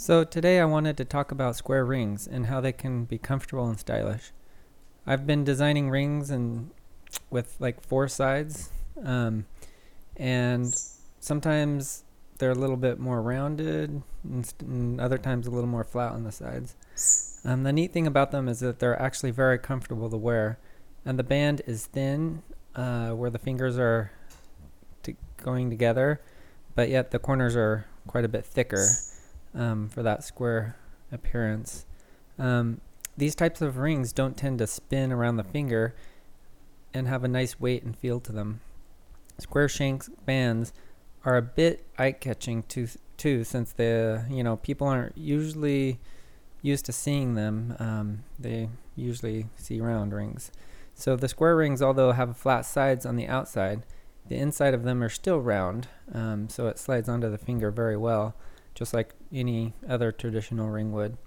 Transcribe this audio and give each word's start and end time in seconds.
So 0.00 0.24
today 0.24 0.58
I 0.58 0.64
wanted 0.64 0.96
to 0.96 1.04
talk 1.04 1.30
about 1.30 1.56
square 1.56 1.84
rings 1.84 2.26
and 2.26 2.46
how 2.46 2.62
they 2.62 2.72
can 2.72 3.04
be 3.04 3.18
comfortable 3.18 3.68
and 3.68 3.78
stylish. 3.78 4.32
I've 5.06 5.26
been 5.26 5.44
designing 5.44 5.90
rings 5.90 6.30
and 6.30 6.70
with 7.28 7.54
like 7.58 7.82
four 7.82 8.08
sides, 8.08 8.70
um, 9.04 9.44
and 10.16 10.74
sometimes 11.20 12.04
they're 12.38 12.50
a 12.50 12.54
little 12.54 12.78
bit 12.78 12.98
more 12.98 13.20
rounded, 13.20 14.02
and, 14.24 14.46
st- 14.46 14.70
and 14.70 15.00
other 15.02 15.18
times 15.18 15.46
a 15.46 15.50
little 15.50 15.68
more 15.68 15.84
flat 15.84 16.12
on 16.12 16.24
the 16.24 16.32
sides. 16.32 16.76
Um, 17.44 17.64
the 17.64 17.72
neat 17.72 17.92
thing 17.92 18.06
about 18.06 18.30
them 18.30 18.48
is 18.48 18.60
that 18.60 18.78
they're 18.78 19.00
actually 19.00 19.32
very 19.32 19.58
comfortable 19.58 20.08
to 20.08 20.16
wear, 20.16 20.58
and 21.04 21.18
the 21.18 21.24
band 21.24 21.60
is 21.66 21.84
thin, 21.84 22.42
uh, 22.74 23.10
where 23.10 23.28
the 23.28 23.38
fingers 23.38 23.78
are 23.78 24.12
t- 25.02 25.16
going 25.42 25.68
together, 25.68 26.22
but 26.74 26.88
yet 26.88 27.10
the 27.10 27.18
corners 27.18 27.54
are 27.54 27.84
quite 28.06 28.24
a 28.24 28.28
bit 28.28 28.46
thicker 28.46 28.86
um, 29.54 29.88
for 29.88 30.02
that 30.02 30.24
square 30.24 30.76
appearance. 31.12 31.86
Um, 32.38 32.80
these 33.16 33.34
types 33.34 33.60
of 33.60 33.76
rings 33.76 34.12
don't 34.12 34.36
tend 34.36 34.58
to 34.58 34.66
spin 34.66 35.12
around 35.12 35.36
the 35.36 35.44
finger 35.44 35.94
and 36.94 37.06
have 37.06 37.24
a 37.24 37.28
nice 37.28 37.60
weight 37.60 37.82
and 37.82 37.96
feel 37.96 38.20
to 38.20 38.32
them. 38.32 38.60
Square 39.38 39.68
shank 39.68 40.04
bands 40.24 40.72
are 41.24 41.36
a 41.36 41.42
bit 41.42 41.84
eye-catching 41.98 42.62
too, 42.64 42.88
too, 43.16 43.44
since 43.44 43.72
the 43.72 44.24
you 44.30 44.42
know 44.42 44.56
people 44.56 44.86
aren't 44.86 45.16
usually 45.16 45.98
used 46.62 46.86
to 46.86 46.92
seeing 46.92 47.34
them. 47.34 47.76
Um, 47.78 48.24
they 48.38 48.68
usually 48.96 49.46
see 49.56 49.80
round 49.80 50.12
rings. 50.12 50.50
So 50.94 51.16
the 51.16 51.28
square 51.28 51.56
rings, 51.56 51.80
although 51.80 52.12
have 52.12 52.36
flat 52.36 52.66
sides 52.66 53.06
on 53.06 53.16
the 53.16 53.26
outside, 53.26 53.86
the 54.28 54.36
inside 54.36 54.74
of 54.74 54.84
them 54.84 55.02
are 55.02 55.08
still 55.08 55.40
round, 55.40 55.88
um, 56.12 56.48
so 56.48 56.68
it 56.68 56.78
slides 56.78 57.08
onto 57.08 57.30
the 57.30 57.38
finger 57.38 57.70
very 57.70 57.96
well 57.96 58.34
just 58.80 58.94
like 58.94 59.14
any 59.30 59.74
other 59.86 60.10
traditional 60.10 60.70
ring 60.70 60.90
would. 60.90 61.18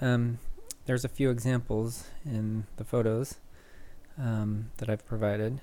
Um, 0.00 0.40
there's 0.86 1.04
a 1.04 1.08
few 1.08 1.30
examples 1.30 2.08
in 2.24 2.66
the 2.76 2.84
photos 2.84 3.36
um, 4.18 4.72
that 4.78 4.90
I've 4.90 5.06
provided. 5.06 5.60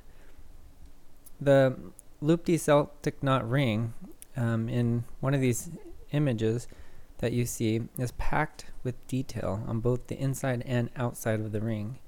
The 1.41 1.75
loop-de 2.21 2.57
Celtic 2.57 3.21
knot 3.21 3.47
ring 3.47 3.93
um, 4.37 4.69
in 4.69 5.03
one 5.19 5.33
of 5.33 5.41
these 5.41 5.71
images 6.13 6.69
that 7.17 7.33
you 7.33 7.45
see 7.45 7.81
is 7.97 8.13
packed 8.13 8.67
with 8.85 9.05
detail 9.07 9.61
on 9.67 9.81
both 9.81 10.07
the 10.07 10.17
inside 10.17 10.63
and 10.65 10.89
outside 10.95 11.41
of 11.41 11.51
the 11.51 11.59
ring. 11.59 11.99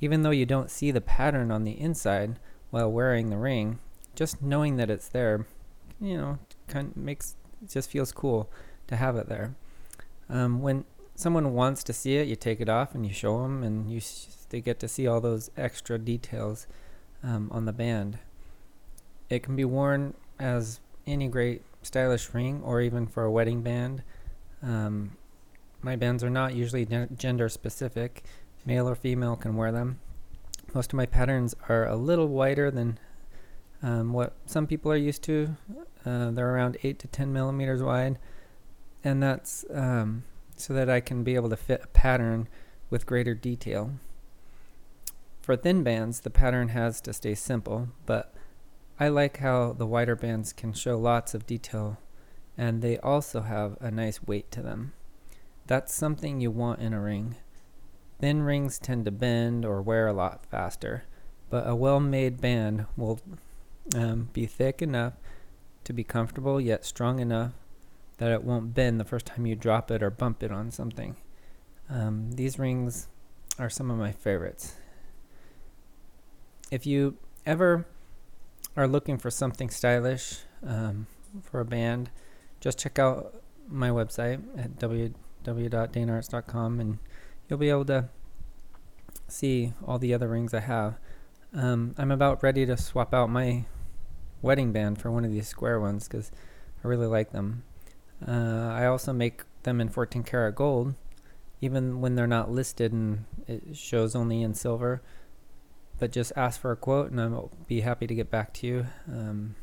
Even 0.00 0.22
though 0.22 0.30
you 0.30 0.46
don't 0.46 0.70
see 0.70 0.92
the 0.92 1.00
pattern 1.00 1.50
on 1.50 1.64
the 1.64 1.80
inside 1.80 2.38
while 2.70 2.92
wearing 2.92 3.28
the 3.28 3.38
ring, 3.38 3.80
just 4.14 4.40
knowing 4.40 4.76
that 4.76 4.88
it's 4.90 5.08
there, 5.08 5.46
you 6.00 6.16
know, 6.16 6.38
kind 6.68 6.92
of 6.92 6.96
makes 6.96 7.34
it 7.62 7.70
just 7.70 7.90
feels 7.90 8.12
cool 8.12 8.50
to 8.88 8.96
have 8.96 9.16
it 9.16 9.28
there. 9.28 9.54
Um, 10.28 10.60
when 10.60 10.84
someone 11.14 11.54
wants 11.54 11.82
to 11.84 11.92
see 11.92 12.16
it, 12.16 12.28
you 12.28 12.36
take 12.36 12.60
it 12.60 12.68
off 12.68 12.94
and 12.94 13.06
you 13.06 13.12
show 13.12 13.42
them, 13.42 13.62
and 13.62 13.90
you 13.90 14.00
they 14.50 14.60
get 14.60 14.78
to 14.80 14.88
see 14.88 15.06
all 15.06 15.20
those 15.20 15.50
extra 15.56 15.98
details 15.98 16.66
um, 17.22 17.48
on 17.52 17.64
the 17.64 17.72
band. 17.72 18.18
It 19.28 19.42
can 19.42 19.56
be 19.56 19.64
worn 19.64 20.14
as 20.38 20.80
any 21.06 21.28
great 21.28 21.62
stylish 21.82 22.32
ring, 22.32 22.62
or 22.64 22.80
even 22.80 23.06
for 23.06 23.24
a 23.24 23.30
wedding 23.30 23.62
band. 23.62 24.02
Um, 24.62 25.16
my 25.82 25.96
bands 25.96 26.22
are 26.22 26.30
not 26.30 26.54
usually 26.54 26.86
gender 27.16 27.48
specific; 27.48 28.24
male 28.64 28.88
or 28.88 28.94
female 28.94 29.36
can 29.36 29.56
wear 29.56 29.72
them. 29.72 30.00
Most 30.74 30.92
of 30.92 30.96
my 30.96 31.06
patterns 31.06 31.54
are 31.68 31.86
a 31.86 31.96
little 31.96 32.28
wider 32.28 32.70
than 32.70 32.98
um, 33.86 34.12
what 34.12 34.34
some 34.46 34.66
people 34.66 34.90
are 34.90 34.96
used 34.96 35.22
to. 35.22 35.56
Uh, 36.04 36.32
they're 36.32 36.52
around 36.52 36.76
8 36.82 36.98
to 36.98 37.06
10 37.06 37.32
millimeters 37.32 37.82
wide, 37.82 38.18
and 39.04 39.22
that's 39.22 39.64
um, 39.72 40.24
so 40.56 40.74
that 40.74 40.90
I 40.90 41.00
can 41.00 41.22
be 41.22 41.36
able 41.36 41.50
to 41.50 41.56
fit 41.56 41.82
a 41.84 41.88
pattern 41.88 42.48
with 42.90 43.06
greater 43.06 43.34
detail. 43.34 43.92
For 45.40 45.54
thin 45.54 45.84
bands, 45.84 46.20
the 46.20 46.30
pattern 46.30 46.68
has 46.68 47.00
to 47.02 47.12
stay 47.12 47.36
simple, 47.36 47.88
but 48.06 48.34
I 48.98 49.06
like 49.06 49.38
how 49.38 49.72
the 49.72 49.86
wider 49.86 50.16
bands 50.16 50.52
can 50.52 50.72
show 50.72 50.98
lots 50.98 51.34
of 51.34 51.46
detail 51.46 51.98
and 52.58 52.82
they 52.82 52.98
also 52.98 53.42
have 53.42 53.76
a 53.80 53.90
nice 53.90 54.22
weight 54.22 54.50
to 54.50 54.62
them. 54.62 54.94
That's 55.66 55.94
something 55.94 56.40
you 56.40 56.50
want 56.50 56.80
in 56.80 56.92
a 56.92 57.00
ring. 57.00 57.36
Thin 58.18 58.42
rings 58.42 58.78
tend 58.78 59.04
to 59.04 59.10
bend 59.10 59.64
or 59.64 59.82
wear 59.82 60.06
a 60.06 60.12
lot 60.12 60.46
faster, 60.46 61.04
but 61.50 61.68
a 61.68 61.76
well 61.76 62.00
made 62.00 62.40
band 62.40 62.86
will 62.96 63.20
um, 63.94 64.28
be 64.32 64.46
thick 64.46 64.82
enough 64.82 65.14
to 65.84 65.92
be 65.92 66.04
comfortable 66.04 66.60
yet 66.60 66.84
strong 66.84 67.20
enough 67.20 67.52
that 68.18 68.32
it 68.32 68.42
won't 68.42 68.74
bend 68.74 68.98
the 68.98 69.04
first 69.04 69.26
time 69.26 69.46
you 69.46 69.54
drop 69.54 69.88
it 69.90 70.02
or 70.02 70.10
bump 70.10 70.42
it 70.42 70.50
on 70.50 70.70
something. 70.70 71.16
Um, 71.88 72.32
these 72.32 72.58
rings 72.58 73.08
are 73.58 73.70
some 73.70 73.90
of 73.90 73.96
my 73.98 74.12
favorites. 74.12 74.76
If 76.70 76.86
you 76.86 77.16
ever 77.44 77.86
are 78.76 78.88
looking 78.88 79.18
for 79.18 79.30
something 79.30 79.68
stylish 79.70 80.38
um, 80.66 81.06
for 81.42 81.60
a 81.60 81.64
band, 81.64 82.10
just 82.60 82.78
check 82.78 82.98
out 82.98 83.42
my 83.68 83.90
website 83.90 84.42
at 84.58 84.78
www.danearts.com 84.78 86.80
and 86.80 86.98
you'll 87.48 87.58
be 87.58 87.70
able 87.70 87.84
to 87.84 88.08
see 89.28 89.72
all 89.86 89.98
the 89.98 90.14
other 90.14 90.28
rings 90.28 90.54
I 90.54 90.60
have. 90.60 90.98
Um, 91.54 91.94
I'm 91.96 92.10
about 92.10 92.42
ready 92.42 92.66
to 92.66 92.76
swap 92.76 93.14
out 93.14 93.30
my 93.30 93.64
wedding 94.46 94.72
band 94.72 95.00
for 95.00 95.10
one 95.10 95.24
of 95.24 95.32
these 95.32 95.48
square 95.48 95.80
ones 95.80 96.06
because 96.06 96.30
I 96.82 96.88
really 96.88 97.06
like 97.06 97.32
them. 97.32 97.64
Uh, 98.26 98.70
I 98.72 98.86
also 98.86 99.12
make 99.12 99.42
them 99.64 99.80
in 99.80 99.88
14 99.88 100.22
karat 100.22 100.54
gold, 100.54 100.94
even 101.60 102.00
when 102.00 102.14
they're 102.14 102.26
not 102.26 102.50
listed 102.50 102.92
and 102.92 103.24
it 103.46 103.76
shows 103.76 104.14
only 104.14 104.42
in 104.42 104.54
silver. 104.54 105.02
But 105.98 106.12
just 106.12 106.32
ask 106.36 106.60
for 106.60 106.72
a 106.72 106.76
quote, 106.76 107.10
and 107.10 107.20
I'll 107.20 107.50
be 107.66 107.80
happy 107.80 108.06
to 108.06 108.14
get 108.14 108.30
back 108.30 108.52
to 108.54 108.66
you 108.66 108.86
um, 109.08 109.56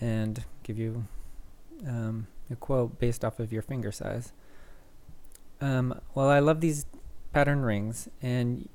and 0.00 0.44
give 0.62 0.78
you 0.78 1.06
um, 1.86 2.28
a 2.50 2.56
quote 2.56 2.98
based 2.98 3.24
off 3.24 3.40
of 3.40 3.52
your 3.52 3.62
finger 3.62 3.92
size. 3.92 4.32
Um, 5.60 6.00
well, 6.14 6.28
I 6.28 6.38
love 6.38 6.60
these 6.60 6.86
pattern 7.32 7.62
rings, 7.62 8.08
and 8.22 8.68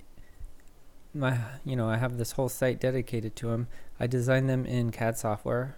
my 1.13 1.37
you 1.63 1.75
know 1.75 1.87
I 1.87 1.97
have 1.97 2.17
this 2.17 2.33
whole 2.33 2.49
site 2.49 2.79
dedicated 2.79 3.35
to 3.37 3.47
them. 3.47 3.67
I 3.99 4.07
designed 4.07 4.49
them 4.49 4.65
in 4.65 4.91
CAD 4.91 5.17
software, 5.17 5.77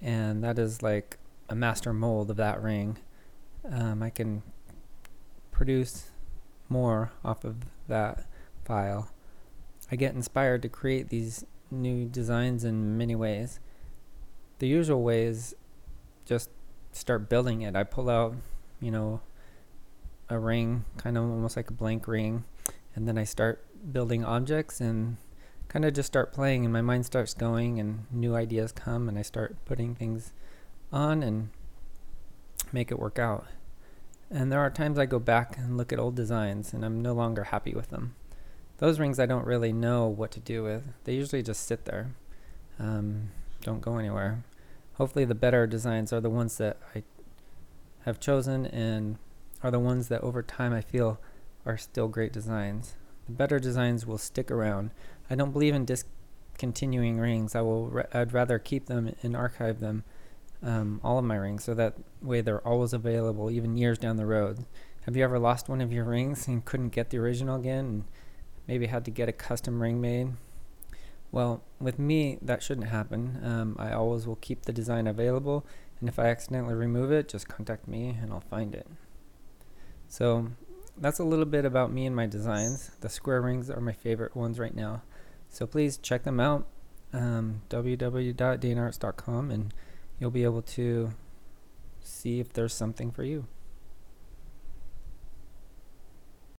and 0.00 0.42
that 0.42 0.58
is 0.58 0.82
like 0.82 1.18
a 1.48 1.54
master 1.54 1.92
mold 1.92 2.30
of 2.30 2.36
that 2.36 2.62
ring. 2.62 2.98
Um, 3.70 4.02
I 4.02 4.10
can 4.10 4.42
produce 5.50 6.10
more 6.68 7.12
off 7.24 7.44
of 7.44 7.56
that 7.88 8.26
file. 8.64 9.10
I 9.92 9.96
get 9.96 10.14
inspired 10.14 10.62
to 10.62 10.68
create 10.68 11.08
these 11.08 11.44
new 11.70 12.06
designs 12.06 12.64
in 12.64 12.96
many 12.96 13.14
ways. 13.14 13.60
The 14.58 14.68
usual 14.68 15.02
way 15.02 15.24
is 15.24 15.54
just 16.24 16.50
start 16.92 17.28
building 17.28 17.62
it. 17.62 17.74
I 17.76 17.82
pull 17.82 18.08
out, 18.08 18.36
you 18.80 18.90
know, 18.90 19.20
a 20.28 20.38
ring, 20.38 20.84
kind 20.96 21.18
of 21.18 21.24
almost 21.24 21.56
like 21.56 21.70
a 21.70 21.72
blank 21.72 22.06
ring, 22.06 22.44
and 22.94 23.08
then 23.08 23.18
I 23.18 23.24
start 23.24 23.64
building 23.92 24.24
objects 24.24 24.80
and 24.80 25.16
kind 25.68 25.84
of 25.84 25.94
just 25.94 26.06
start 26.06 26.32
playing 26.32 26.64
and 26.64 26.72
my 26.72 26.80
mind 26.80 27.06
starts 27.06 27.32
going 27.32 27.78
and 27.78 28.06
new 28.10 28.34
ideas 28.34 28.72
come 28.72 29.08
and 29.08 29.18
I 29.18 29.22
start 29.22 29.56
putting 29.64 29.94
things 29.94 30.32
on 30.92 31.22
and 31.22 31.50
make 32.72 32.90
it 32.90 32.98
work 32.98 33.18
out. 33.18 33.46
And 34.30 34.50
there 34.50 34.60
are 34.60 34.70
times 34.70 34.98
I 34.98 35.06
go 35.06 35.18
back 35.18 35.56
and 35.56 35.76
look 35.76 35.92
at 35.92 35.98
old 35.98 36.14
designs 36.14 36.72
and 36.72 36.84
I'm 36.84 37.00
no 37.00 37.12
longer 37.12 37.44
happy 37.44 37.72
with 37.72 37.90
them. 37.90 38.14
Those 38.78 38.98
rings 38.98 39.18
I 39.18 39.26
don't 39.26 39.46
really 39.46 39.72
know 39.72 40.06
what 40.06 40.30
to 40.32 40.40
do 40.40 40.62
with. 40.62 40.84
They 41.04 41.14
usually 41.14 41.42
just 41.42 41.66
sit 41.66 41.84
there, 41.84 42.14
um, 42.78 43.30
don't 43.62 43.82
go 43.82 43.98
anywhere. 43.98 44.42
Hopefully, 44.94 45.24
the 45.24 45.34
better 45.34 45.66
designs 45.66 46.12
are 46.12 46.20
the 46.20 46.30
ones 46.30 46.56
that 46.58 46.78
I 46.94 47.02
have 48.04 48.20
chosen 48.20 48.66
and 48.66 49.18
are 49.62 49.70
the 49.70 49.78
ones 49.78 50.08
that 50.08 50.22
over 50.22 50.42
time 50.42 50.72
I 50.72 50.80
feel 50.80 51.20
are 51.66 51.76
still 51.76 52.08
great 52.08 52.32
designs. 52.32 52.94
Better 53.36 53.58
designs 53.58 54.06
will 54.06 54.18
stick 54.18 54.50
around. 54.50 54.90
I 55.28 55.34
don't 55.34 55.52
believe 55.52 55.74
in 55.74 55.84
discontinuing 55.84 57.18
rings. 57.18 57.54
I 57.54 57.60
will. 57.62 57.88
Ra- 57.88 58.04
I'd 58.12 58.32
rather 58.32 58.58
keep 58.58 58.86
them 58.86 59.14
and 59.22 59.36
archive 59.36 59.80
them, 59.80 60.04
um, 60.62 61.00
all 61.02 61.18
of 61.18 61.24
my 61.24 61.36
rings, 61.36 61.64
so 61.64 61.74
that 61.74 61.94
way 62.20 62.40
they're 62.40 62.66
always 62.66 62.92
available, 62.92 63.50
even 63.50 63.76
years 63.76 63.98
down 63.98 64.16
the 64.16 64.26
road. 64.26 64.66
Have 65.06 65.16
you 65.16 65.24
ever 65.24 65.38
lost 65.38 65.68
one 65.68 65.80
of 65.80 65.92
your 65.92 66.04
rings 66.04 66.46
and 66.46 66.64
couldn't 66.64 66.90
get 66.90 67.10
the 67.10 67.18
original 67.18 67.58
again, 67.58 67.84
and 67.84 68.04
maybe 68.66 68.86
had 68.86 69.04
to 69.06 69.10
get 69.10 69.28
a 69.28 69.32
custom 69.32 69.80
ring 69.80 70.00
made? 70.00 70.34
Well, 71.32 71.62
with 71.80 71.98
me, 71.98 72.38
that 72.42 72.62
shouldn't 72.62 72.88
happen. 72.88 73.40
Um, 73.42 73.76
I 73.78 73.92
always 73.92 74.26
will 74.26 74.36
keep 74.36 74.62
the 74.62 74.72
design 74.72 75.06
available, 75.06 75.64
and 76.00 76.08
if 76.08 76.18
I 76.18 76.26
accidentally 76.26 76.74
remove 76.74 77.12
it, 77.12 77.28
just 77.28 77.48
contact 77.48 77.86
me 77.86 78.16
and 78.20 78.32
I'll 78.32 78.40
find 78.40 78.74
it. 78.74 78.86
So 80.08 80.48
that's 81.00 81.18
a 81.18 81.24
little 81.24 81.46
bit 81.46 81.64
about 81.64 81.92
me 81.92 82.06
and 82.06 82.14
my 82.14 82.26
designs. 82.26 82.90
The 83.00 83.08
square 83.08 83.40
rings 83.40 83.70
are 83.70 83.80
my 83.80 83.92
favorite 83.92 84.36
ones 84.36 84.58
right 84.58 84.74
now. 84.74 85.02
So 85.48 85.66
please 85.66 85.96
check 85.96 86.24
them 86.24 86.38
out. 86.38 86.66
Um, 87.12 87.62
www.danearts.com 87.70 89.50
and 89.50 89.74
you'll 90.18 90.30
be 90.30 90.44
able 90.44 90.62
to 90.62 91.10
see 92.02 92.38
if 92.38 92.52
there's 92.52 92.74
something 92.74 93.10
for 93.10 93.24
you. 93.24 93.46